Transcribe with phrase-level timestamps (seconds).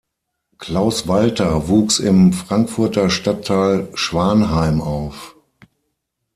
[0.57, 5.35] Klaus Walter wuchs im Frankfurter Stadtteil Schwanheim auf.